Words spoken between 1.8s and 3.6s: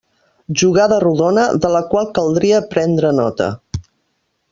qual caldria prendre nota.